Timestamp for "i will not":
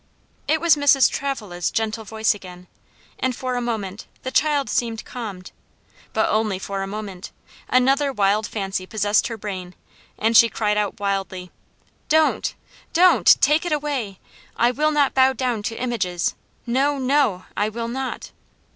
14.57-15.13, 17.55-18.31